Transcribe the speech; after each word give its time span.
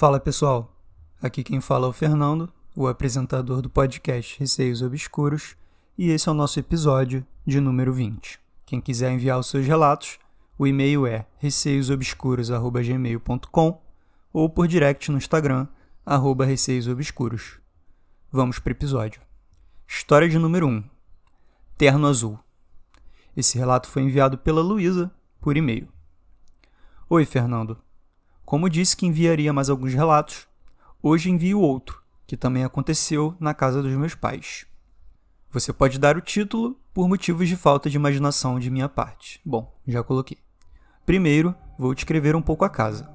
Fala 0.00 0.20
pessoal, 0.20 0.72
aqui 1.20 1.42
quem 1.42 1.60
fala 1.60 1.88
é 1.88 1.90
o 1.90 1.92
Fernando, 1.92 2.48
o 2.72 2.86
apresentador 2.86 3.60
do 3.60 3.68
podcast 3.68 4.38
Receios 4.38 4.80
Obscuros, 4.80 5.56
e 5.98 6.10
esse 6.10 6.28
é 6.28 6.30
o 6.30 6.36
nosso 6.36 6.60
episódio 6.60 7.26
de 7.44 7.60
número 7.60 7.92
20. 7.92 8.38
Quem 8.64 8.80
quiser 8.80 9.10
enviar 9.10 9.40
os 9.40 9.48
seus 9.48 9.66
relatos, 9.66 10.20
o 10.56 10.68
e-mail 10.68 11.04
é 11.04 11.26
receiosobscuros.gmail.com 11.38 13.82
ou 14.32 14.48
por 14.48 14.68
direct 14.68 15.10
no 15.10 15.18
Instagram, 15.18 15.66
arroba 16.06 16.44
receiosobscuros. 16.44 17.58
Vamos 18.30 18.60
para 18.60 18.70
o 18.70 18.74
episódio. 18.74 19.20
História 19.84 20.28
de 20.28 20.38
número 20.38 20.68
1. 20.68 20.84
Terno 21.76 22.06
Azul. 22.06 22.38
Esse 23.36 23.58
relato 23.58 23.88
foi 23.88 24.02
enviado 24.02 24.38
pela 24.38 24.62
Luísa 24.62 25.10
por 25.40 25.56
e-mail. 25.56 25.88
Oi, 27.10 27.24
Fernando. 27.24 27.76
Como 28.48 28.70
disse 28.70 28.96
que 28.96 29.04
enviaria 29.04 29.52
mais 29.52 29.68
alguns 29.68 29.92
relatos, 29.92 30.48
hoje 31.02 31.30
envio 31.30 31.60
outro, 31.60 32.02
que 32.26 32.34
também 32.34 32.64
aconteceu 32.64 33.36
na 33.38 33.52
casa 33.52 33.82
dos 33.82 33.92
meus 33.92 34.14
pais. 34.14 34.64
Você 35.50 35.70
pode 35.70 35.98
dar 35.98 36.16
o 36.16 36.22
título 36.22 36.80
por 36.94 37.06
motivos 37.06 37.46
de 37.46 37.56
falta 37.56 37.90
de 37.90 37.96
imaginação 37.96 38.58
de 38.58 38.70
minha 38.70 38.88
parte. 38.88 39.38
Bom, 39.44 39.70
já 39.86 40.02
coloquei. 40.02 40.38
Primeiro, 41.04 41.54
vou 41.78 41.92
descrever 41.92 42.34
um 42.34 42.40
pouco 42.40 42.64
a 42.64 42.70
casa. 42.70 43.06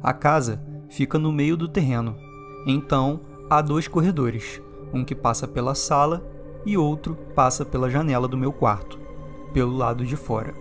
A 0.00 0.12
casa 0.12 0.62
fica 0.88 1.18
no 1.18 1.32
meio 1.32 1.56
do 1.56 1.66
terreno, 1.66 2.16
então 2.64 3.22
há 3.50 3.60
dois 3.60 3.88
corredores, 3.88 4.62
um 4.94 5.04
que 5.04 5.12
passa 5.12 5.48
pela 5.48 5.74
sala 5.74 6.24
e 6.64 6.78
outro 6.78 7.16
passa 7.34 7.64
pela 7.64 7.90
janela 7.90 8.28
do 8.28 8.38
meu 8.38 8.52
quarto, 8.52 8.96
pelo 9.52 9.76
lado 9.76 10.06
de 10.06 10.14
fora. 10.14 10.54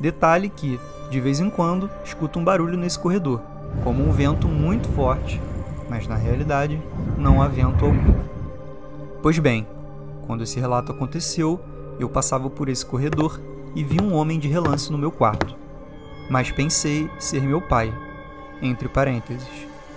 Detalhe 0.00 0.48
que, 0.48 0.80
de 1.10 1.20
vez 1.20 1.40
em 1.40 1.50
quando, 1.50 1.90
escuto 2.02 2.38
um 2.38 2.44
barulho 2.44 2.78
nesse 2.78 2.98
corredor, 2.98 3.42
como 3.84 4.02
um 4.02 4.10
vento 4.10 4.48
muito 4.48 4.88
forte, 4.88 5.40
mas 5.90 6.08
na 6.08 6.16
realidade 6.16 6.80
não 7.18 7.42
há 7.42 7.46
vento 7.46 7.84
algum. 7.84 8.14
Pois 9.20 9.38
bem, 9.38 9.66
quando 10.26 10.42
esse 10.42 10.58
relato 10.58 10.90
aconteceu, 10.90 11.60
eu 11.98 12.08
passava 12.08 12.48
por 12.48 12.70
esse 12.70 12.86
corredor 12.86 13.38
e 13.74 13.84
vi 13.84 14.00
um 14.00 14.14
homem 14.14 14.38
de 14.38 14.48
relance 14.48 14.90
no 14.90 14.96
meu 14.96 15.12
quarto. 15.12 15.54
Mas 16.30 16.50
pensei 16.50 17.10
ser 17.18 17.42
meu 17.42 17.60
pai, 17.60 17.92
entre 18.62 18.88
parênteses. 18.88 19.48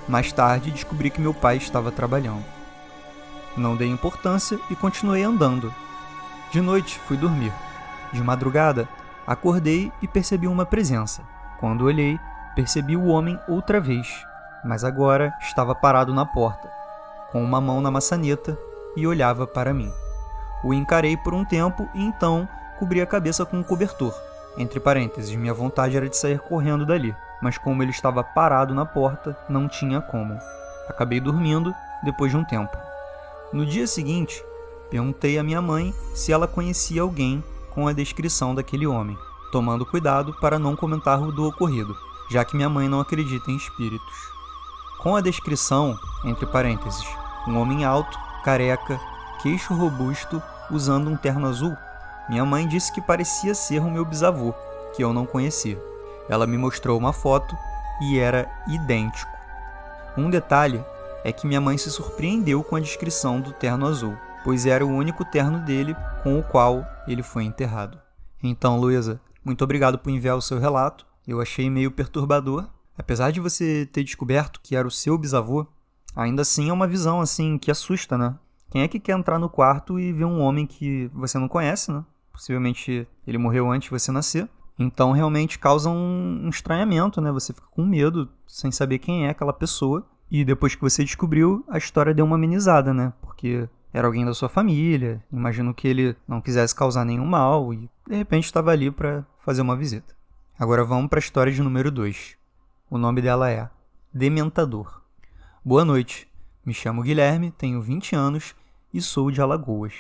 Mais 0.06 0.34
tarde 0.34 0.72
descobri 0.72 1.10
que 1.10 1.22
meu 1.22 1.34
pai 1.34 1.56
estava 1.56 1.92
trabalhando. 1.92 2.44
Não 3.56 3.78
dei 3.78 3.88
importância 3.88 4.60
e 4.70 4.76
continuei 4.76 5.24
andando. 5.24 5.74
De 6.52 6.60
noite 6.60 7.00
fui 7.08 7.16
dormir. 7.16 7.54
De 8.12 8.22
madrugada 8.22 8.90
Acordei 9.26 9.92
e 10.02 10.08
percebi 10.08 10.48
uma 10.48 10.66
presença. 10.66 11.22
Quando 11.60 11.86
olhei, 11.86 12.20
percebi 12.56 12.98
o 12.98 13.06
homem 13.06 13.40
outra 13.48 13.80
vez, 13.80 14.26
mas 14.66 14.84
agora 14.84 15.34
estava 15.42 15.74
parado 15.74 16.14
na 16.14 16.26
porta, 16.26 16.70
com 17.32 17.42
uma 17.42 17.62
mão 17.62 17.80
na 17.80 17.90
maçaneta 17.90 18.58
e 18.96 19.08
olhava 19.08 19.48
para 19.48 19.74
mim. 19.74 19.92
O 20.64 20.74
encarei 20.74 21.16
por 21.16 21.34
um 21.34 21.46
tempo 21.46 21.90
e 21.94 22.04
então 22.04 22.48
cobri 22.78 23.02
a 23.02 23.06
cabeça 23.06 23.46
com 23.46 23.58
um 23.58 23.64
cobertor. 23.64 24.14
Entre 24.58 24.80
parênteses, 24.80 25.36
minha 25.36 25.54
vontade 25.54 25.96
era 25.96 26.08
de 26.08 26.18
sair 26.18 26.40
correndo 26.40 26.86
dali, 26.86 27.16
mas 27.42 27.58
como 27.58 27.82
ele 27.82 27.92
estava 27.92 28.24
parado 28.24 28.74
na 28.74 28.86
porta, 28.86 29.38
não 29.50 29.68
tinha 29.68 30.02
como. 30.02 30.38
Acabei 30.88 31.20
dormindo 31.20 31.74
depois 32.04 32.32
de 32.32 32.38
um 32.38 32.44
tempo. 32.44 32.78
No 33.52 33.66
dia 33.66 33.88
seguinte, 33.88 34.44
perguntei 34.90 35.40
à 35.40 35.44
minha 35.44 35.62
mãe 35.62 35.94
se 36.14 36.32
ela 36.32 36.48
conhecia 36.48 37.02
alguém 37.02 37.44
com 37.74 37.88
a 37.88 37.94
descrição 37.94 38.54
daquele 38.54 38.86
homem, 38.86 39.18
tomando 39.52 39.86
cuidado 39.86 40.34
para 40.40 40.60
não 40.60 40.76
comentar 40.76 41.22
o 41.22 41.32
do 41.32 41.48
ocorrido, 41.48 41.98
já 42.30 42.46
que 42.46 42.56
minha 42.56 42.70
mãe 42.70 42.88
não 42.88 43.00
acredita 43.00 43.50
em 43.50 43.56
espíritos. 43.56 44.16
Com 45.00 45.16
a 45.16 45.22
descrição, 45.22 45.98
entre 46.24 46.46
parênteses, 46.46 47.06
um 47.48 47.58
homem 47.58 47.84
alto, 47.84 48.18
careca, 48.44 49.00
queixo 49.42 49.74
robusto, 49.74 50.42
usando 50.72 51.10
um 51.10 51.18
terno 51.18 51.48
azul, 51.48 51.76
minha 52.30 52.46
mãe 52.46 52.68
disse 52.68 52.92
que 52.94 53.02
parecia 53.02 53.54
ser 53.54 53.80
o 53.80 53.92
meu 53.92 54.06
bisavô, 54.06 54.54
que 54.96 55.04
eu 55.04 55.12
não 55.12 55.26
conhecia. 55.26 55.82
Ela 56.30 56.48
me 56.48 56.58
mostrou 56.58 56.98
uma 56.98 57.12
foto 57.12 57.58
e 58.02 58.18
era 58.18 58.50
idêntico. 58.68 59.32
Um 60.16 60.30
detalhe 60.30 60.84
é 61.24 61.32
que 61.32 61.48
minha 61.48 61.60
mãe 61.60 61.78
se 61.78 61.90
surpreendeu 61.90 62.64
com 62.64 62.76
a 62.76 62.80
descrição 62.80 63.42
do 63.42 63.52
terno 63.52 63.88
azul 63.88 64.16
pois 64.44 64.66
era 64.66 64.86
o 64.86 64.90
único 64.90 65.24
terno 65.26 65.60
dele 65.60 65.96
com 66.22 66.40
o 66.40 66.44
qual 66.44 66.86
ele 67.08 67.24
foi 67.24 67.44
enterrado. 67.44 68.00
Então, 68.42 68.80
Luísa, 68.80 69.22
muito 69.44 69.64
obrigado 69.64 69.98
por 69.98 70.10
enviar 70.10 70.38
o 70.38 70.42
seu 70.42 70.60
relato. 70.60 71.06
Eu 71.28 71.42
achei 71.42 71.70
meio 71.70 71.92
perturbador. 71.92 72.68
Apesar 72.98 73.32
de 73.32 73.40
você 73.40 73.86
ter 73.92 74.04
descoberto 74.04 74.60
que 74.62 74.76
era 74.76 74.88
o 74.88 74.92
seu 74.92 75.18
bisavô, 75.18 75.66
ainda 76.16 76.42
assim 76.42 76.70
é 76.70 76.74
uma 76.74 76.88
visão 76.88 77.22
assim 77.22 77.58
que 77.58 77.72
assusta, 77.72 78.18
né? 78.18 78.36
Quem 78.70 78.82
é 78.82 78.88
que 78.88 79.00
quer 79.00 79.18
entrar 79.18 79.40
no 79.40 79.50
quarto 79.50 80.00
e 80.00 80.12
ver 80.12 80.26
um 80.26 80.40
homem 80.40 80.66
que 80.66 81.10
você 81.14 81.38
não 81.38 81.48
conhece, 81.48 81.92
né? 81.92 82.04
Possivelmente 82.32 83.08
ele 83.26 83.38
morreu 83.38 83.72
antes 83.72 83.90
de 83.90 84.00
você 84.00 84.12
nascer. 84.12 84.50
Então 84.78 85.12
realmente 85.12 85.60
causa 85.60 85.90
um 85.90 86.50
estranhamento, 86.50 87.22
né? 87.22 87.32
Você 87.32 87.54
fica 87.54 87.68
com 87.70 87.86
medo 87.86 88.30
sem 88.48 88.72
saber 88.72 89.00
quem 89.00 89.28
é 89.28 89.30
aquela 89.30 89.54
pessoa. 89.54 90.06
E 90.30 90.44
depois 90.44 90.74
que 90.74 90.82
você 90.82 91.04
descobriu, 91.04 91.64
a 91.70 91.78
história 91.78 92.14
deu 92.14 92.26
uma 92.26 92.36
amenizada, 92.36 92.94
né? 92.94 93.14
Porque 93.22 93.70
era 93.94 94.08
alguém 94.08 94.26
da 94.26 94.34
sua 94.34 94.50
família. 94.50 95.24
Imagino 95.32 95.74
que 95.74 95.88
ele 95.88 96.18
não 96.28 96.42
quisesse 96.42 96.74
causar 96.74 97.06
nenhum 97.06 97.26
mal 97.26 97.72
e 97.74 97.90
de 98.08 98.16
repente 98.16 98.46
estava 98.46 98.72
ali 98.72 98.90
para 98.90 99.24
fazer 99.38 99.62
uma 99.62 99.78
visita. 99.78 100.16
Agora 100.58 100.84
vamos 100.84 101.10
para 101.10 101.20
a 101.20 101.22
história 101.22 101.54
de 101.54 101.62
número 101.62 101.92
2. 101.92 102.36
O 102.90 102.98
nome 102.98 103.22
dela 103.22 103.52
é 103.52 103.70
Dementador. 104.12 105.02
Boa 105.64 105.86
noite. 105.86 106.28
Me 106.66 106.74
chamo 106.74 107.04
Guilherme, 107.04 107.52
tenho 107.52 107.82
20 107.82 108.16
anos 108.16 108.56
e 108.94 109.02
sou 109.02 109.30
de 109.30 109.42
Alagoas. 109.42 109.94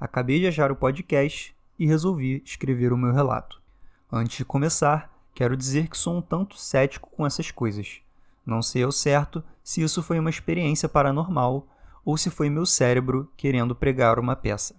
Acabei 0.00 0.40
de 0.40 0.46
achar 0.46 0.72
o 0.72 0.76
podcast 0.76 1.54
e 1.78 1.86
resolvi 1.86 2.42
escrever 2.44 2.92
o 2.92 2.96
meu 2.96 3.12
relato. 3.12 3.62
Antes 4.10 4.38
de 4.38 4.44
começar, 4.44 5.12
quero 5.34 5.56
dizer 5.56 5.88
que 5.88 5.98
sou 5.98 6.16
um 6.16 6.22
tanto 6.22 6.56
cético 6.56 7.10
com 7.10 7.26
essas 7.26 7.50
coisas. 7.50 8.00
Não 8.44 8.62
sei 8.62 8.82
ao 8.82 8.90
certo 8.90 9.44
se 9.62 9.82
isso 9.82 10.02
foi 10.02 10.18
uma 10.18 10.30
experiência 10.30 10.88
paranormal 10.88 11.68
ou 12.08 12.16
se 12.16 12.30
foi 12.30 12.48
meu 12.48 12.64
cérebro 12.64 13.30
querendo 13.36 13.74
pregar 13.74 14.18
uma 14.18 14.34
peça. 14.34 14.74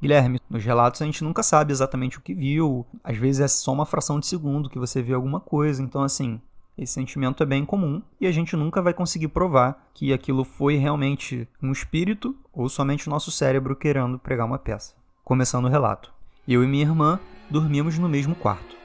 Guilherme, 0.00 0.40
nos 0.48 0.64
relatos 0.64 1.02
a 1.02 1.04
gente 1.04 1.24
nunca 1.24 1.42
sabe 1.42 1.72
exatamente 1.72 2.16
o 2.16 2.20
que 2.20 2.32
viu, 2.32 2.86
às 3.02 3.16
vezes 3.16 3.40
é 3.40 3.48
só 3.48 3.72
uma 3.72 3.84
fração 3.84 4.20
de 4.20 4.28
segundo 4.28 4.70
que 4.70 4.78
você 4.78 5.02
vê 5.02 5.12
alguma 5.12 5.40
coisa, 5.40 5.82
então 5.82 6.00
assim, 6.00 6.40
esse 6.78 6.92
sentimento 6.92 7.42
é 7.42 7.46
bem 7.46 7.64
comum 7.64 8.00
e 8.20 8.26
a 8.28 8.30
gente 8.30 8.54
nunca 8.54 8.80
vai 8.80 8.94
conseguir 8.94 9.26
provar 9.26 9.90
que 9.92 10.12
aquilo 10.12 10.44
foi 10.44 10.76
realmente 10.76 11.48
um 11.60 11.72
espírito 11.72 12.36
ou 12.52 12.68
somente 12.68 13.08
o 13.08 13.10
nosso 13.10 13.32
cérebro 13.32 13.74
querendo 13.74 14.16
pregar 14.16 14.46
uma 14.46 14.56
peça. 14.56 14.94
Começando 15.24 15.64
o 15.64 15.68
relato. 15.68 16.12
Eu 16.46 16.62
e 16.62 16.68
minha 16.68 16.84
irmã 16.84 17.18
dormíamos 17.50 17.98
no 17.98 18.08
mesmo 18.08 18.36
quarto, 18.36 18.76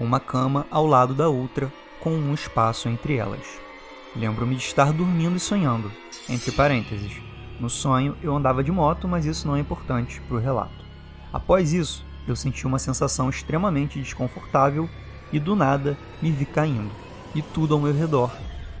uma 0.00 0.18
cama 0.18 0.66
ao 0.68 0.84
lado 0.84 1.14
da 1.14 1.28
outra, 1.28 1.72
com 2.00 2.10
um 2.10 2.34
espaço 2.34 2.88
entre 2.88 3.14
elas. 3.14 3.69
Lembro-me 4.14 4.56
de 4.56 4.62
estar 4.62 4.92
dormindo 4.92 5.36
e 5.36 5.40
sonhando. 5.40 5.90
Entre 6.28 6.50
parênteses, 6.50 7.20
no 7.60 7.70
sonho 7.70 8.16
eu 8.22 8.34
andava 8.34 8.64
de 8.64 8.72
moto, 8.72 9.06
mas 9.06 9.24
isso 9.24 9.46
não 9.46 9.54
é 9.54 9.60
importante 9.60 10.20
para 10.22 10.36
o 10.36 10.40
relato. 10.40 10.84
Após 11.32 11.72
isso, 11.72 12.04
eu 12.26 12.34
senti 12.34 12.66
uma 12.66 12.78
sensação 12.78 13.30
extremamente 13.30 14.00
desconfortável 14.00 14.88
e 15.32 15.38
do 15.38 15.54
nada 15.54 15.96
me 16.20 16.30
vi 16.32 16.44
caindo, 16.44 16.90
e 17.34 17.42
tudo 17.42 17.74
ao 17.74 17.80
meu 17.80 17.94
redor 17.94 18.32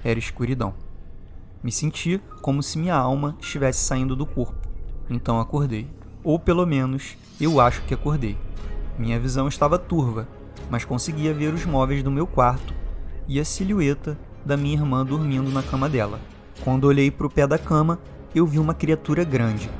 era 0.02 0.18
escuridão. 0.18 0.74
Me 1.62 1.70
senti 1.70 2.20
como 2.40 2.62
se 2.62 2.78
minha 2.78 2.96
alma 2.96 3.36
estivesse 3.38 3.84
saindo 3.84 4.16
do 4.16 4.26
corpo. 4.26 4.68
Então 5.08 5.38
acordei. 5.38 5.88
Ou 6.24 6.38
pelo 6.38 6.66
menos 6.66 7.16
eu 7.40 7.60
acho 7.60 7.82
que 7.82 7.94
acordei. 7.94 8.36
Minha 8.98 9.20
visão 9.20 9.46
estava 9.46 9.78
turva, 9.78 10.26
mas 10.70 10.84
conseguia 10.84 11.34
ver 11.34 11.52
os 11.52 11.64
móveis 11.64 12.02
do 12.02 12.10
meu 12.10 12.26
quarto 12.26 12.74
e 13.28 13.38
a 13.38 13.44
silhueta 13.44 14.18
da 14.44 14.56
minha 14.56 14.76
irmã 14.76 15.04
dormindo 15.04 15.50
na 15.50 15.62
cama 15.62 15.88
dela. 15.88 16.20
Quando 16.62 16.84
olhei 16.84 17.10
para 17.10 17.26
o 17.26 17.30
pé 17.30 17.46
da 17.46 17.58
cama, 17.58 17.98
eu 18.34 18.46
vi 18.46 18.58
uma 18.58 18.74
criatura 18.74 19.24
grande, 19.24 19.70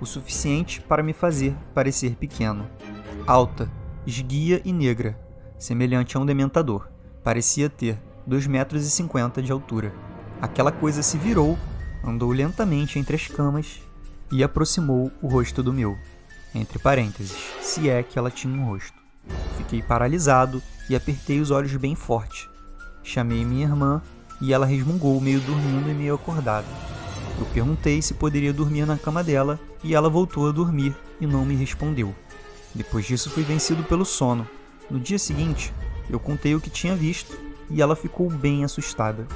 o 0.00 0.06
suficiente 0.06 0.80
para 0.80 1.02
me 1.02 1.12
fazer 1.12 1.56
parecer 1.74 2.16
pequeno. 2.16 2.66
Alta, 3.26 3.70
esguia 4.06 4.60
e 4.64 4.72
negra, 4.72 5.18
semelhante 5.58 6.16
a 6.16 6.20
um 6.20 6.26
dementador. 6.26 6.88
Parecia 7.22 7.70
ter 7.70 7.98
2,50 8.28 8.48
metros 8.48 9.44
de 9.44 9.52
altura. 9.52 9.92
Aquela 10.40 10.72
coisa 10.72 11.02
se 11.02 11.16
virou, 11.16 11.58
andou 12.04 12.30
lentamente 12.32 12.98
entre 12.98 13.16
as 13.16 13.26
camas 13.26 13.80
e 14.30 14.42
aproximou 14.42 15.10
o 15.22 15.28
rosto 15.28 15.62
do 15.62 15.72
meu. 15.72 15.96
Entre 16.54 16.78
parênteses, 16.78 17.36
se 17.60 17.88
é 17.88 18.02
que 18.02 18.18
ela 18.18 18.30
tinha 18.30 18.54
um 18.54 18.66
rosto. 18.66 18.98
Fiquei 19.56 19.82
paralisado 19.82 20.62
e 20.88 20.94
apertei 20.94 21.40
os 21.40 21.50
olhos 21.50 21.74
bem 21.76 21.94
forte, 21.94 22.48
Chamei 23.04 23.44
minha 23.44 23.66
irmã 23.66 24.02
e 24.40 24.52
ela 24.52 24.66
resmungou, 24.66 25.20
meio 25.20 25.40
dormindo 25.40 25.88
e 25.88 25.94
meio 25.94 26.14
acordada. 26.14 26.66
Eu 27.38 27.46
perguntei 27.46 28.00
se 28.00 28.14
poderia 28.14 28.52
dormir 28.52 28.86
na 28.86 28.98
cama 28.98 29.22
dela 29.22 29.60
e 29.82 29.94
ela 29.94 30.08
voltou 30.08 30.48
a 30.48 30.52
dormir 30.52 30.96
e 31.20 31.26
não 31.26 31.44
me 31.44 31.54
respondeu. 31.54 32.14
Depois 32.74 33.06
disso, 33.06 33.30
fui 33.30 33.42
vencido 33.42 33.84
pelo 33.84 34.04
sono. 34.04 34.48
No 34.90 34.98
dia 34.98 35.18
seguinte, 35.18 35.72
eu 36.10 36.18
contei 36.18 36.54
o 36.54 36.60
que 36.60 36.70
tinha 36.70 36.96
visto 36.96 37.38
e 37.70 37.80
ela 37.80 37.94
ficou 37.94 38.28
bem 38.30 38.64
assustada. 38.64 39.26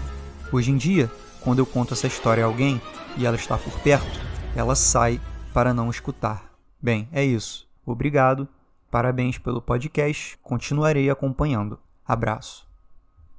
Hoje 0.52 0.70
em 0.70 0.76
dia, 0.76 1.10
quando 1.40 1.60
eu 1.60 1.66
conto 1.66 1.94
essa 1.94 2.06
história 2.06 2.42
a 2.44 2.46
alguém 2.46 2.80
e 3.16 3.26
ela 3.26 3.36
está 3.36 3.56
por 3.56 3.72
perto, 3.80 4.20
ela 4.56 4.74
sai 4.74 5.20
para 5.52 5.72
não 5.72 5.90
escutar. 5.90 6.52
Bem, 6.80 7.08
é 7.12 7.24
isso. 7.24 7.68
Obrigado. 7.84 8.48
Parabéns 8.90 9.38
pelo 9.38 9.60
podcast. 9.60 10.38
Continuarei 10.42 11.10
acompanhando. 11.10 11.78
Abraço. 12.06 12.67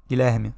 Guilherme, 0.10 0.56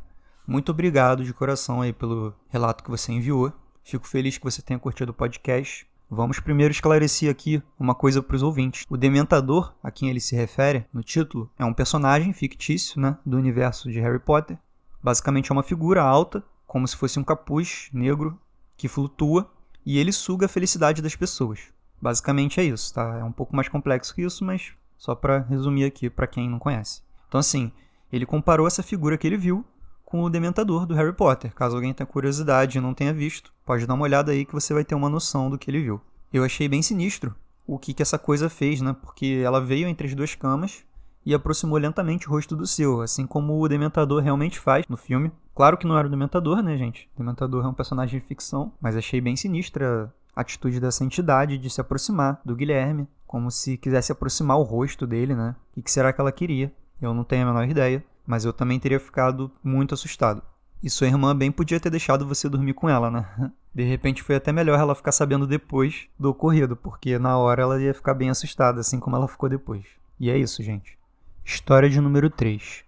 muito 0.47 0.71
obrigado 0.71 1.25
de 1.25 1.33
coração 1.33 1.81
aí 1.81 1.91
pelo 1.91 2.33
relato 2.47 2.85
que 2.85 2.89
você 2.89 3.11
enviou. 3.11 3.51
Fico 3.83 4.07
feliz 4.07 4.37
que 4.37 4.43
você 4.45 4.61
tenha 4.61 4.79
curtido 4.79 5.09
o 5.09 5.13
podcast. 5.13 5.85
Vamos 6.09 6.39
primeiro 6.39 6.71
esclarecer 6.71 7.29
aqui 7.29 7.61
uma 7.77 7.93
coisa 7.93 8.23
para 8.23 8.37
os 8.37 8.43
ouvintes. 8.43 8.85
O 8.89 8.95
Dementador, 8.95 9.73
a 9.83 9.91
quem 9.91 10.09
ele 10.09 10.21
se 10.21 10.37
refere 10.37 10.85
no 10.93 11.03
título, 11.03 11.51
é 11.59 11.65
um 11.65 11.73
personagem 11.73 12.31
fictício 12.31 13.01
né, 13.01 13.17
do 13.25 13.35
universo 13.35 13.91
de 13.91 13.99
Harry 13.99 14.19
Potter. 14.19 14.57
Basicamente 15.03 15.51
é 15.51 15.53
uma 15.53 15.63
figura 15.63 16.01
alta, 16.01 16.41
como 16.65 16.87
se 16.87 16.95
fosse 16.95 17.19
um 17.19 17.23
capuz 17.23 17.89
negro 17.91 18.39
que 18.77 18.87
flutua 18.87 19.51
e 19.85 19.99
ele 19.99 20.13
suga 20.13 20.45
a 20.45 20.49
felicidade 20.49 21.01
das 21.01 21.17
pessoas. 21.17 21.59
Basicamente 22.01 22.61
é 22.61 22.63
isso, 22.63 22.93
tá? 22.93 23.17
É 23.17 23.23
um 23.25 23.33
pouco 23.33 23.53
mais 23.53 23.67
complexo 23.67 24.15
que 24.15 24.21
isso, 24.21 24.45
mas 24.45 24.71
só 24.97 25.13
para 25.13 25.39
resumir 25.39 25.83
aqui 25.83 26.09
para 26.09 26.25
quem 26.25 26.49
não 26.49 26.57
conhece. 26.57 27.01
Então 27.27 27.37
assim, 27.37 27.69
ele 28.11 28.25
comparou 28.25 28.67
essa 28.67 28.83
figura 28.83 29.17
que 29.17 29.25
ele 29.25 29.37
viu 29.37 29.65
com 30.05 30.23
o 30.23 30.29
Dementador 30.29 30.85
do 30.85 30.93
Harry 30.93 31.13
Potter. 31.13 31.53
Caso 31.53 31.75
alguém 31.75 31.93
tenha 31.93 32.05
curiosidade 32.05 32.77
e 32.77 32.81
não 32.81 32.93
tenha 32.93 33.13
visto, 33.13 33.53
pode 33.65 33.87
dar 33.87 33.93
uma 33.93 34.03
olhada 34.03 34.31
aí 34.31 34.45
que 34.45 34.53
você 34.53 34.73
vai 34.73 34.83
ter 34.83 34.93
uma 34.93 35.09
noção 35.09 35.49
do 35.49 35.57
que 35.57 35.71
ele 35.71 35.81
viu. 35.81 36.01
Eu 36.33 36.43
achei 36.43 36.67
bem 36.67 36.81
sinistro 36.81 37.33
o 37.65 37.79
que, 37.79 37.93
que 37.93 38.01
essa 38.01 38.19
coisa 38.19 38.49
fez, 38.49 38.81
né? 38.81 38.93
Porque 39.01 39.41
ela 39.43 39.61
veio 39.61 39.87
entre 39.87 40.07
as 40.07 40.13
duas 40.13 40.35
camas 40.35 40.83
e 41.25 41.33
aproximou 41.33 41.77
lentamente 41.77 42.27
o 42.27 42.31
rosto 42.31 42.55
do 42.55 42.67
seu, 42.67 43.01
assim 43.01 43.25
como 43.25 43.57
o 43.57 43.67
Dementador 43.69 44.21
realmente 44.21 44.59
faz 44.59 44.85
no 44.89 44.97
filme. 44.97 45.31
Claro 45.55 45.77
que 45.77 45.87
não 45.87 45.97
era 45.97 46.07
o 46.07 46.11
Dementador, 46.11 46.61
né, 46.61 46.75
gente? 46.77 47.09
O 47.15 47.19
Dementador 47.19 47.63
é 47.63 47.67
um 47.67 47.73
personagem 47.73 48.19
de 48.19 48.25
ficção, 48.25 48.73
mas 48.81 48.97
achei 48.97 49.21
bem 49.21 49.35
sinistra 49.35 50.13
a 50.35 50.41
atitude 50.41 50.79
dessa 50.79 51.03
entidade 51.03 51.57
de 51.57 51.69
se 51.69 51.79
aproximar 51.79 52.41
do 52.43 52.55
Guilherme, 52.55 53.07
como 53.27 53.51
se 53.51 53.77
quisesse 53.77 54.11
aproximar 54.11 54.57
o 54.57 54.63
rosto 54.63 55.07
dele, 55.07 55.35
né? 55.35 55.55
O 55.77 55.81
que 55.81 55.91
será 55.91 56.11
que 56.11 56.19
ela 56.19 56.31
queria? 56.31 56.73
Eu 57.01 57.13
não 57.13 57.23
tenho 57.23 57.43
a 57.43 57.47
menor 57.47 57.67
ideia 57.67 58.03
mas 58.25 58.45
eu 58.45 58.53
também 58.53 58.79
teria 58.79 58.99
ficado 58.99 59.51
muito 59.63 59.93
assustado. 59.93 60.41
E 60.81 60.89
sua 60.89 61.07
irmã 61.07 61.35
bem 61.35 61.51
podia 61.51 61.79
ter 61.79 61.89
deixado 61.89 62.25
você 62.25 62.49
dormir 62.49 62.73
com 62.73 62.89
ela, 62.89 63.11
né? 63.11 63.27
De 63.73 63.83
repente 63.83 64.23
foi 64.23 64.35
até 64.35 64.51
melhor 64.51 64.79
ela 64.79 64.95
ficar 64.95 65.11
sabendo 65.11 65.47
depois 65.47 66.07
do 66.19 66.29
ocorrido, 66.29 66.75
porque 66.75 67.17
na 67.17 67.37
hora 67.37 67.61
ela 67.61 67.81
ia 67.81 67.93
ficar 67.93 68.13
bem 68.13 68.29
assustada, 68.29 68.81
assim 68.81 68.99
como 68.99 69.15
ela 69.15 69.27
ficou 69.27 69.47
depois. 69.47 69.85
E 70.19 70.29
é 70.29 70.37
isso, 70.37 70.61
gente. 70.61 70.97
História 71.43 71.89
de 71.89 72.01
número 72.01 72.29
3. 72.29 72.83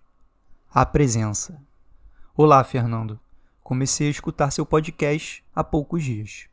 A 0.73 0.85
presença. 0.85 1.57
Olá, 2.35 2.63
Fernando. 2.63 3.19
Comecei 3.61 4.07
a 4.07 4.11
escutar 4.11 4.51
seu 4.51 4.65
podcast 4.65 5.43
há 5.55 5.63
poucos 5.63 6.03
dias. 6.03 6.47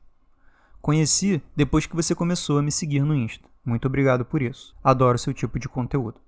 Conheci 0.80 1.42
depois 1.56 1.86
que 1.86 1.96
você 1.96 2.14
começou 2.14 2.58
a 2.58 2.62
me 2.62 2.70
seguir 2.70 3.02
no 3.02 3.14
Insta. 3.14 3.48
Muito 3.64 3.86
obrigado 3.86 4.24
por 4.24 4.42
isso. 4.42 4.74
Adoro 4.82 5.18
seu 5.18 5.34
tipo 5.34 5.58
de 5.58 5.68
conteúdo. 5.68 6.20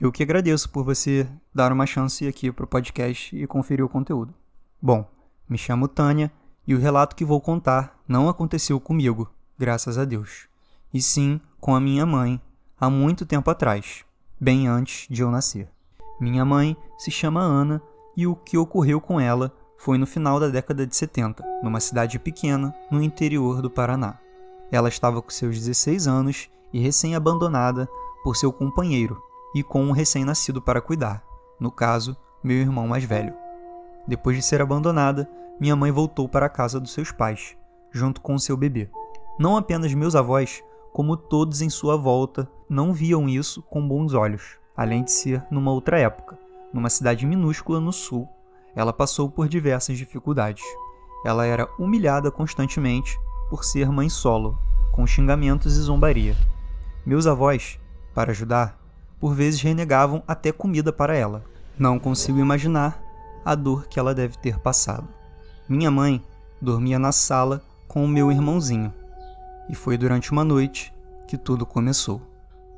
Eu 0.00 0.12
que 0.12 0.22
agradeço 0.22 0.70
por 0.70 0.84
você 0.84 1.28
dar 1.52 1.72
uma 1.72 1.84
chance 1.84 2.24
aqui 2.28 2.52
para 2.52 2.64
o 2.64 2.68
podcast 2.68 3.36
e 3.36 3.44
conferir 3.48 3.84
o 3.84 3.88
conteúdo. 3.88 4.32
Bom, 4.80 5.04
me 5.48 5.58
chamo 5.58 5.88
Tânia 5.88 6.30
e 6.64 6.72
o 6.72 6.78
relato 6.78 7.16
que 7.16 7.24
vou 7.24 7.40
contar 7.40 7.98
não 8.06 8.28
aconteceu 8.28 8.78
comigo, 8.78 9.28
graças 9.58 9.98
a 9.98 10.04
Deus, 10.04 10.46
e 10.94 11.02
sim 11.02 11.40
com 11.60 11.74
a 11.74 11.80
minha 11.80 12.06
mãe, 12.06 12.40
há 12.78 12.88
muito 12.88 13.26
tempo 13.26 13.50
atrás, 13.50 14.04
bem 14.40 14.68
antes 14.68 15.08
de 15.10 15.22
eu 15.22 15.32
nascer. 15.32 15.68
Minha 16.20 16.44
mãe 16.44 16.76
se 16.96 17.10
chama 17.10 17.40
Ana 17.40 17.82
e 18.16 18.24
o 18.24 18.36
que 18.36 18.56
ocorreu 18.56 19.00
com 19.00 19.20
ela 19.20 19.52
foi 19.76 19.98
no 19.98 20.06
final 20.06 20.38
da 20.38 20.48
década 20.48 20.86
de 20.86 20.94
70, 20.94 21.44
numa 21.60 21.80
cidade 21.80 22.20
pequena 22.20 22.72
no 22.88 23.02
interior 23.02 23.60
do 23.60 23.68
Paraná. 23.68 24.16
Ela 24.70 24.88
estava 24.88 25.20
com 25.20 25.30
seus 25.30 25.56
16 25.58 26.06
anos 26.06 26.48
e 26.72 26.78
recém-abandonada 26.78 27.88
por 28.22 28.36
seu 28.36 28.52
companheiro, 28.52 29.20
e 29.58 29.62
com 29.62 29.82
um 29.82 29.90
recém-nascido 29.90 30.62
para 30.62 30.80
cuidar, 30.80 31.24
no 31.58 31.70
caso, 31.70 32.16
meu 32.42 32.58
irmão 32.58 32.86
mais 32.86 33.02
velho. 33.02 33.34
Depois 34.06 34.36
de 34.36 34.42
ser 34.42 34.62
abandonada, 34.62 35.28
minha 35.58 35.74
mãe 35.74 35.90
voltou 35.90 36.28
para 36.28 36.46
a 36.46 36.48
casa 36.48 36.78
dos 36.78 36.92
seus 36.92 37.10
pais, 37.10 37.56
junto 37.90 38.20
com 38.20 38.38
seu 38.38 38.56
bebê. 38.56 38.88
Não 39.38 39.56
apenas 39.56 39.92
meus 39.92 40.14
avós, 40.14 40.62
como 40.92 41.16
todos 41.16 41.60
em 41.60 41.68
sua 41.68 41.96
volta, 41.96 42.48
não 42.68 42.92
viam 42.92 43.28
isso 43.28 43.60
com 43.62 43.86
bons 43.86 44.14
olhos, 44.14 44.58
além 44.76 45.02
de 45.02 45.10
ser 45.10 45.44
numa 45.50 45.72
outra 45.72 45.98
época, 45.98 46.38
numa 46.72 46.88
cidade 46.88 47.26
minúscula 47.26 47.80
no 47.80 47.92
sul. 47.92 48.28
Ela 48.76 48.92
passou 48.92 49.28
por 49.28 49.48
diversas 49.48 49.98
dificuldades. 49.98 50.64
Ela 51.24 51.44
era 51.44 51.68
humilhada 51.78 52.30
constantemente 52.30 53.18
por 53.50 53.64
ser 53.64 53.90
mãe 53.90 54.08
solo, 54.08 54.56
com 54.92 55.04
xingamentos 55.04 55.76
e 55.76 55.80
zombaria. 55.80 56.36
Meus 57.04 57.26
avós, 57.26 57.80
para 58.14 58.30
ajudar, 58.30 58.78
por 59.20 59.34
vezes 59.34 59.60
renegavam 59.60 60.22
até 60.26 60.52
comida 60.52 60.92
para 60.92 61.14
ela. 61.14 61.44
Não 61.78 61.98
consigo 61.98 62.38
imaginar 62.38 63.00
a 63.44 63.54
dor 63.54 63.86
que 63.88 63.98
ela 63.98 64.14
deve 64.14 64.36
ter 64.38 64.58
passado. 64.58 65.08
Minha 65.68 65.90
mãe 65.90 66.22
dormia 66.60 66.98
na 66.98 67.12
sala 67.12 67.62
com 67.86 68.04
o 68.04 68.08
meu 68.08 68.30
irmãozinho, 68.30 68.92
e 69.68 69.74
foi 69.74 69.96
durante 69.96 70.32
uma 70.32 70.44
noite 70.44 70.94
que 71.26 71.36
tudo 71.36 71.64
começou. 71.64 72.20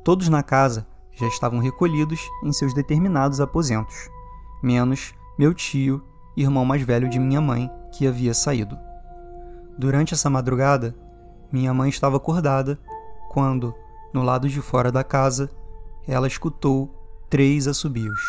Todos 0.05 0.29
na 0.29 0.43
casa 0.43 0.87
já 1.13 1.27
estavam 1.27 1.59
recolhidos 1.59 2.21
em 2.45 2.53
seus 2.53 2.73
determinados 2.73 3.41
aposentos, 3.41 4.09
menos 4.63 5.15
meu 5.39 5.55
tio, 5.55 6.03
irmão 6.37 6.65
mais 6.65 6.83
velho 6.83 7.09
de 7.09 7.19
minha 7.19 7.41
mãe, 7.41 7.71
que 7.93 8.07
havia 8.07 8.35
saído. 8.35 8.79
Durante 9.77 10.15
essa 10.15 10.31
madrugada, 10.31 10.95
minha 11.51 11.73
mãe 11.73 11.89
estava 11.89 12.17
acordada 12.17 12.79
quando, 13.31 13.75
no 14.13 14.23
lado 14.23 14.49
de 14.49 14.61
fora 14.61 14.93
da 14.93 15.03
casa, 15.03 15.51
ela 16.07 16.27
escutou 16.27 16.89
três 17.29 17.67
assobios. 17.67 18.21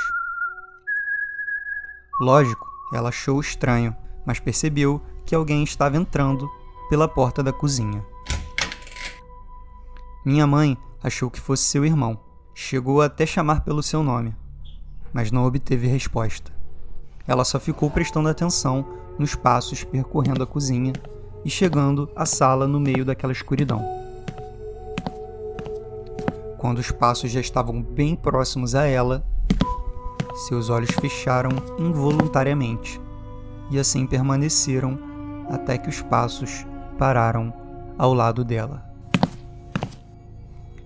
Lógico, 2.19 2.67
ela 2.93 3.09
achou 3.09 3.39
estranho, 3.39 3.95
mas 4.25 4.39
percebeu 4.39 5.01
que 5.25 5.33
alguém 5.33 5.63
estava 5.63 5.97
entrando 5.97 6.49
pela 6.89 7.07
porta 7.07 7.41
da 7.41 7.51
cozinha. 7.51 8.05
Minha 10.25 10.45
mãe 10.45 10.77
achou 11.01 11.31
que 11.31 11.39
fosse 11.39 11.63
seu 11.63 11.83
irmão. 11.83 12.19
Chegou 12.53 13.01
até 13.01 13.25
chamar 13.25 13.61
pelo 13.61 13.81
seu 13.81 14.03
nome, 14.03 14.35
mas 15.11 15.31
não 15.31 15.45
obteve 15.45 15.87
resposta. 15.87 16.51
Ela 17.25 17.43
só 17.43 17.59
ficou 17.59 17.89
prestando 17.89 18.29
atenção 18.29 18.85
nos 19.17 19.35
passos 19.35 19.83
percorrendo 19.83 20.43
a 20.43 20.47
cozinha 20.47 20.93
e 21.43 21.49
chegando 21.49 22.09
à 22.15 22.25
sala 22.25 22.67
no 22.67 22.79
meio 22.79 23.03
daquela 23.03 23.33
escuridão. 23.33 24.00
Quando 26.61 26.77
os 26.77 26.91
passos 26.91 27.31
já 27.31 27.39
estavam 27.39 27.81
bem 27.81 28.15
próximos 28.15 28.75
a 28.75 28.85
ela, 28.85 29.25
seus 30.47 30.69
olhos 30.69 30.91
fecharam 30.91 31.49
involuntariamente 31.79 33.01
e 33.71 33.79
assim 33.79 34.05
permaneceram 34.05 34.99
até 35.49 35.75
que 35.75 35.89
os 35.89 36.03
passos 36.03 36.63
pararam 36.99 37.51
ao 37.97 38.13
lado 38.13 38.45
dela. 38.45 38.85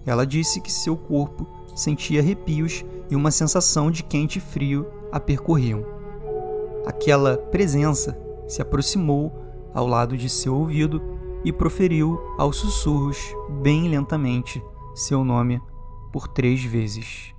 Ela 0.05 0.25
disse 0.25 0.61
que 0.61 0.71
seu 0.71 0.95
corpo 0.95 1.45
sentia 1.75 2.21
arrepios 2.21 2.85
e 3.09 3.15
uma 3.15 3.29
sensação 3.29 3.91
de 3.91 4.01
quente 4.01 4.37
e 4.39 4.41
frio 4.41 4.87
a 5.11 5.19
percorriam. 5.19 5.83
Aquela 6.85 7.35
presença 7.35 8.17
se 8.47 8.61
aproximou 8.61 9.29
ao 9.73 9.85
lado 9.85 10.17
de 10.17 10.29
seu 10.29 10.55
ouvido 10.55 11.01
e 11.43 11.51
proferiu 11.51 12.17
aos 12.37 12.55
sussurros, 12.55 13.17
bem 13.61 13.89
lentamente, 13.89 14.63
seu 14.95 15.25
nome 15.25 15.61
por 16.13 16.25
três 16.25 16.63
vezes. 16.63 17.35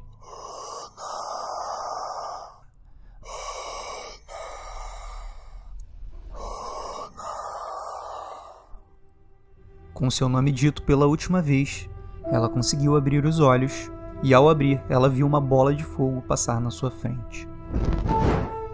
Com 9.95 10.11
seu 10.11 10.29
nome 10.29 10.53
dito 10.53 10.83
pela 10.83 11.07
última 11.07 11.41
vez, 11.41 11.89
ela 12.27 12.51
conseguiu 12.51 12.95
abrir 12.95 13.25
os 13.25 13.41
olhos 13.41 13.91
e, 14.23 14.35
ao 14.35 14.51
abrir, 14.51 14.83
ela 14.91 15.09
viu 15.09 15.27
uma 15.27 15.41
bola 15.41 15.75
de 15.75 15.83
fogo 15.83 16.21
passar 16.21 16.61
na 16.61 16.71
sua 16.71 16.91
frente. 16.91 17.49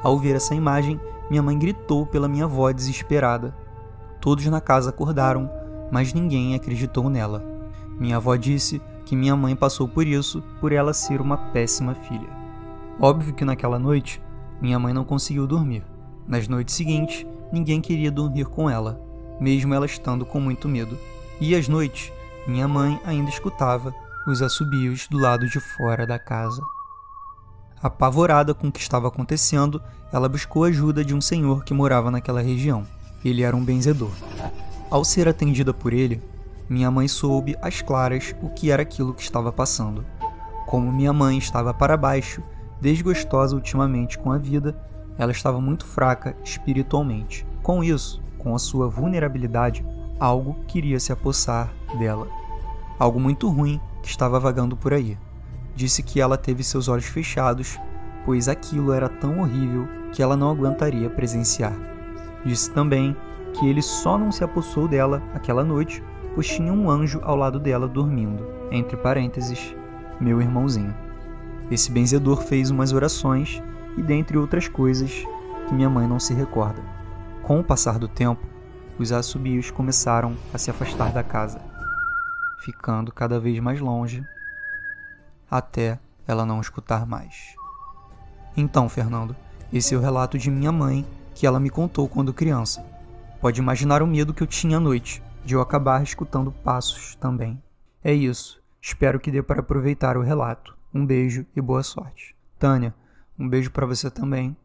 Ao 0.03 0.19
ver 0.19 0.35
essa 0.35 0.57
imagem, 0.57 1.01
minha 1.31 1.43
mãe 1.43 1.57
gritou 1.57 2.05
pela 2.05 2.29
minha 2.29 2.47
avó 2.47 2.73
desesperada. 2.73 3.55
Todos 4.21 4.45
na 4.47 4.61
casa 4.61 4.91
acordaram, 4.91 5.49
mas 5.93 6.13
ninguém 6.13 6.57
acreditou 6.57 7.09
nela. 7.09 7.52
Minha 7.99 8.17
avó 8.17 8.35
disse 8.37 8.81
que 9.05 9.17
minha 9.17 9.37
mãe 9.37 9.55
passou 9.55 9.87
por 9.87 10.07
isso 10.07 10.43
por 10.61 10.73
ela 10.73 10.93
ser 10.93 11.21
uma 11.21 11.37
péssima 11.37 11.95
filha. 11.95 12.29
Óbvio 13.01 13.35
que 13.35 13.45
naquela 13.45 13.79
noite, 13.79 14.23
minha 14.61 14.79
mãe 14.79 14.93
não 14.95 15.05
conseguiu 15.05 15.47
dormir. 15.47 15.85
Nas 16.27 16.47
noites 16.47 16.75
seguintes, 16.75 17.27
ninguém 17.53 17.81
queria 17.81 18.11
dormir 18.11 18.47
com 18.47 18.71
ela, 18.71 19.01
mesmo 19.41 19.75
ela 19.75 19.87
estando 19.87 20.25
com 20.25 20.41
muito 20.41 20.69
medo. 20.69 20.97
E 21.41 21.55
às 21.55 21.69
noites, 21.69 22.13
minha 22.47 22.69
mãe 22.69 23.01
ainda 23.05 23.31
escutava 23.31 23.95
os 24.27 24.41
assobios 24.41 25.09
do 25.09 25.19
lado 25.19 25.49
de 25.49 25.59
fora 25.59 26.07
da 26.07 26.19
casa. 26.19 26.63
Apavorada 27.83 28.55
com 28.55 28.69
o 28.69 28.73
que 28.73 28.81
estava 28.81 29.09
acontecendo, 29.09 29.83
ela 30.13 30.29
buscou 30.29 30.65
ajuda 30.65 31.05
de 31.05 31.15
um 31.15 31.21
senhor 31.21 31.65
que 31.65 31.75
morava 31.75 32.11
naquela 32.11 32.41
região. 32.41 32.87
Ele 33.25 33.43
era 33.43 33.57
um 33.57 33.65
benzedor. 33.65 34.13
Ao 34.89 35.05
ser 35.05 35.27
atendida 35.27 35.75
por 35.75 35.93
ele, 35.93 36.23
minha 36.69 36.91
mãe 36.91 37.09
soube 37.09 37.57
às 37.61 37.83
claras 37.83 38.35
o 38.43 38.49
que 38.49 38.71
era 38.71 38.83
aquilo 38.83 39.15
que 39.15 39.23
estava 39.23 39.53
passando. 39.53 40.05
Como 40.67 40.93
minha 40.93 41.13
mãe 41.13 41.37
estava 41.37 41.75
para 41.75 41.97
baixo, 41.97 42.43
desgostosa 42.81 43.55
ultimamente 43.55 44.19
com 44.19 44.33
a 44.33 44.39
vida, 44.39 44.77
ela 45.19 45.33
estava 45.33 45.61
muito 45.61 45.85
fraca 45.85 46.37
espiritualmente. 46.43 47.47
Com 47.63 47.85
isso, 47.85 48.23
com 48.39 48.55
a 48.55 48.59
sua 48.59 48.89
vulnerabilidade, 48.89 49.85
algo 50.19 50.57
queria 50.67 50.99
se 50.99 51.13
apossar 51.13 51.73
dela. 51.99 52.27
Algo 52.99 53.21
muito 53.21 53.49
ruim 53.49 53.81
que 54.03 54.09
estava 54.09 54.41
vagando 54.41 54.77
por 54.77 54.93
aí. 54.93 55.19
Disse 55.75 56.03
que 56.03 56.21
ela 56.21 56.37
teve 56.37 56.63
seus 56.63 56.89
olhos 56.89 57.07
fechados, 57.07 57.79
pois 58.25 58.49
aquilo 58.49 58.93
era 58.93 59.09
tão 59.09 59.41
horrível 59.41 59.87
que 60.13 60.23
ela 60.23 60.37
não 60.37 60.51
aguentaria 60.51 61.09
presenciar. 61.09 61.75
Disse 62.45 62.71
também 62.71 63.17
que 63.55 63.69
ele 63.69 63.83
só 63.83 64.19
não 64.19 64.33
se 64.33 64.43
apossou 64.43 64.89
dela 64.89 65.23
aquela 65.35 65.65
noite, 65.65 66.03
pois 66.35 66.47
tinha 66.47 66.73
um 66.73 66.91
anjo 66.91 67.21
ao 67.23 67.37
lado 67.37 67.59
dela 67.59 67.87
dormindo, 67.87 68.45
entre 68.71 68.97
parênteses, 68.97 69.75
meu 70.21 70.41
irmãozinho. 70.41 70.95
Esse 71.71 71.91
benzedor 71.91 72.43
fez 72.43 72.71
umas 72.71 72.93
orações 72.93 73.63
e, 73.97 74.03
dentre 74.03 74.39
outras 74.39 74.69
coisas, 74.69 75.13
que 75.67 75.75
minha 75.75 75.91
mãe 75.91 76.07
não 76.07 76.19
se 76.19 76.35
recorda. 76.35 76.83
Com 77.43 77.61
o 77.61 77.65
passar 77.65 77.99
do 77.99 78.09
tempo, 78.09 78.47
os 78.99 79.13
assobios 79.13 79.71
começaram 79.71 80.37
a 80.53 80.59
se 80.59 80.71
afastar 80.71 81.13
da 81.13 81.23
casa, 81.23 81.61
ficando 82.65 83.13
cada 83.13 83.41
vez 83.41 83.59
mais 83.61 83.81
longe 83.81 84.25
até 85.51 85.99
ela 86.27 86.47
não 86.47 86.61
escutar 86.61 87.07
mais. 87.07 87.55
Então, 88.57 88.89
Fernando, 88.89 89.37
esse 89.71 89.95
é 89.95 89.99
o 89.99 90.01
relato 90.01 90.39
de 90.39 90.51
minha 90.51 90.73
mãe 90.73 91.07
que 91.35 91.47
ela 91.47 91.61
me 91.61 91.69
contou 91.69 92.09
quando 92.09 92.33
criança. 92.33 92.85
Pode 93.41 93.61
imaginar 93.61 94.03
o 94.03 94.07
medo 94.07 94.33
que 94.33 94.43
eu 94.43 94.47
tinha 94.47 94.79
à 94.79 94.81
noite 94.81 95.23
de 95.45 95.55
eu 95.55 95.61
acabar 95.61 96.03
escutando 96.03 96.53
passos 96.53 97.15
também. 97.17 97.63
É 98.03 98.13
isso. 98.13 98.63
Espero 98.81 99.21
que 99.21 99.31
dê 99.31 99.43
para 99.43 99.61
aproveitar 99.61 100.17
o 100.17 100.23
relato. 100.23 100.77
Um 100.95 101.05
beijo 101.07 101.47
e 101.55 101.61
boa 101.61 101.83
sorte. 101.83 102.35
Tânia, 102.59 102.95
um 103.39 103.49
beijo 103.49 103.71
para 103.71 103.87
você 103.87 104.11
também. 104.11 104.57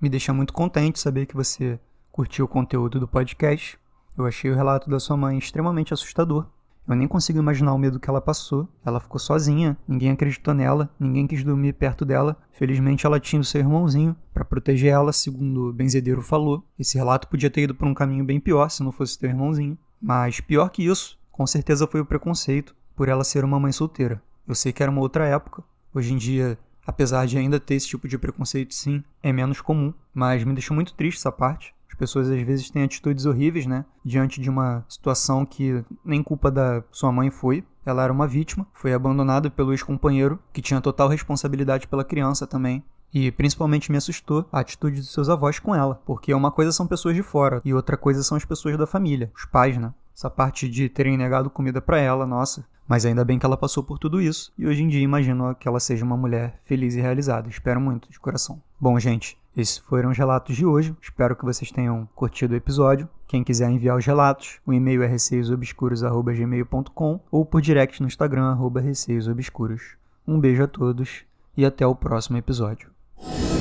Me 0.00 0.08
deixa 0.08 0.32
muito 0.32 0.52
contente 0.52 0.98
saber 0.98 1.26
que 1.26 1.36
você 1.36 1.78
curtiu 2.10 2.44
o 2.44 2.48
conteúdo 2.48 3.00
do 3.00 3.08
podcast. 3.08 3.78
Eu 4.16 4.26
achei 4.26 4.50
o 4.50 4.54
relato 4.54 4.88
da 4.88 5.00
sua 5.00 5.16
mãe 5.16 5.38
extremamente 5.38 5.92
assustador 5.92 6.46
eu 6.86 6.94
nem 6.94 7.08
consigo 7.08 7.38
imaginar 7.38 7.72
o 7.72 7.78
medo 7.78 7.98
que 7.98 8.10
ela 8.10 8.20
passou. 8.20 8.68
Ela 8.84 9.00
ficou 9.00 9.18
sozinha, 9.18 9.76
ninguém 9.88 10.10
acreditou 10.10 10.52
nela, 10.52 10.90
ninguém 11.00 11.26
quis 11.26 11.42
dormir 11.42 11.72
perto 11.72 12.04
dela. 12.04 12.36
Felizmente 12.52 13.06
ela 13.06 13.18
tinha 13.18 13.40
o 13.40 13.44
seu 13.44 13.60
irmãozinho 13.60 14.14
para 14.34 14.44
proteger 14.44 14.92
ela, 14.92 15.12
segundo 15.12 15.68
o 15.68 15.72
benzedeiro 15.72 16.20
falou. 16.20 16.62
Esse 16.78 16.98
relato 16.98 17.28
podia 17.28 17.50
ter 17.50 17.62
ido 17.62 17.74
por 17.74 17.88
um 17.88 17.94
caminho 17.94 18.24
bem 18.24 18.38
pior 18.38 18.68
se 18.68 18.82
não 18.82 18.92
fosse 18.92 19.18
teu 19.18 19.30
irmãozinho. 19.30 19.78
Mas 20.04 20.38
pior 20.38 20.68
que 20.68 20.86
isso, 20.86 21.18
com 21.32 21.46
certeza 21.46 21.86
foi 21.86 21.98
o 21.98 22.04
preconceito 22.04 22.76
por 22.94 23.08
ela 23.08 23.24
ser 23.24 23.42
uma 23.42 23.58
mãe 23.58 23.72
solteira. 23.72 24.22
Eu 24.46 24.54
sei 24.54 24.70
que 24.70 24.82
era 24.82 24.92
uma 24.92 25.00
outra 25.00 25.26
época. 25.26 25.64
Hoje 25.94 26.12
em 26.12 26.18
dia, 26.18 26.58
apesar 26.86 27.26
de 27.26 27.38
ainda 27.38 27.58
ter 27.58 27.76
esse 27.76 27.88
tipo 27.88 28.06
de 28.06 28.18
preconceito, 28.18 28.74
sim, 28.74 29.02
é 29.22 29.32
menos 29.32 29.62
comum. 29.62 29.94
Mas 30.12 30.44
me 30.44 30.52
deixou 30.52 30.74
muito 30.74 30.92
triste 30.92 31.16
essa 31.16 31.32
parte. 31.32 31.74
As 31.90 31.96
pessoas 31.96 32.28
às 32.28 32.42
vezes 32.42 32.68
têm 32.68 32.82
atitudes 32.82 33.24
horríveis, 33.24 33.64
né? 33.64 33.86
Diante 34.04 34.42
de 34.42 34.50
uma 34.50 34.84
situação 34.86 35.46
que 35.46 35.82
nem 36.04 36.22
culpa 36.22 36.50
da 36.50 36.84
sua 36.90 37.10
mãe 37.10 37.30
foi. 37.30 37.64
Ela 37.86 38.04
era 38.04 38.12
uma 38.12 38.28
vítima, 38.28 38.66
foi 38.74 38.92
abandonada 38.92 39.48
pelo 39.48 39.72
ex-companheiro, 39.72 40.38
que 40.52 40.60
tinha 40.60 40.82
total 40.82 41.08
responsabilidade 41.08 41.88
pela 41.88 42.04
criança 42.04 42.46
também. 42.46 42.84
E 43.14 43.30
principalmente 43.30 43.92
me 43.92 43.96
assustou 43.96 44.44
a 44.50 44.58
atitude 44.58 44.96
dos 44.96 45.12
seus 45.12 45.28
avós 45.28 45.60
com 45.60 45.72
ela, 45.72 46.02
porque 46.04 46.34
uma 46.34 46.50
coisa 46.50 46.72
são 46.72 46.84
pessoas 46.84 47.14
de 47.14 47.22
fora 47.22 47.62
e 47.64 47.72
outra 47.72 47.96
coisa 47.96 48.24
são 48.24 48.36
as 48.36 48.44
pessoas 48.44 48.76
da 48.76 48.88
família, 48.88 49.30
os 49.36 49.44
pais, 49.44 49.78
né? 49.78 49.94
Essa 50.12 50.28
parte 50.28 50.68
de 50.68 50.88
terem 50.88 51.16
negado 51.16 51.48
comida 51.48 51.80
para 51.80 52.00
ela, 52.00 52.26
nossa. 52.26 52.66
Mas 52.86 53.06
ainda 53.06 53.24
bem 53.24 53.38
que 53.38 53.46
ela 53.46 53.56
passou 53.56 53.82
por 53.84 53.98
tudo 53.98 54.20
isso 54.20 54.52
e 54.58 54.66
hoje 54.66 54.82
em 54.82 54.88
dia 54.88 55.00
imagino 55.00 55.54
que 55.54 55.66
ela 55.66 55.80
seja 55.80 56.04
uma 56.04 56.16
mulher 56.16 56.60
feliz 56.64 56.96
e 56.96 57.00
realizada. 57.00 57.48
Espero 57.48 57.80
muito, 57.80 58.10
de 58.10 58.20
coração. 58.20 58.60
Bom, 58.80 58.98
gente, 58.98 59.38
esses 59.56 59.78
foram 59.78 60.10
os 60.10 60.18
relatos 60.18 60.56
de 60.56 60.66
hoje. 60.66 60.92
Espero 61.00 61.36
que 61.36 61.44
vocês 61.44 61.70
tenham 61.70 62.08
curtido 62.14 62.52
o 62.52 62.56
episódio. 62.56 63.08
Quem 63.26 63.42
quiser 63.44 63.70
enviar 63.70 63.96
os 63.96 64.04
relatos, 64.04 64.58
o 64.66 64.72
e-mail 64.72 65.02
é 65.02 65.06
receiosobscuros.gmail.com 65.06 67.20
ou 67.30 67.46
por 67.46 67.62
direct 67.62 68.00
no 68.00 68.08
Instagram, 68.08 68.58
receiosobscuros. 68.82 69.96
Um 70.26 70.40
beijo 70.40 70.64
a 70.64 70.68
todos 70.68 71.24
e 71.56 71.64
até 71.64 71.86
o 71.86 71.94
próximo 71.94 72.36
episódio. 72.36 72.93
you 73.22 73.53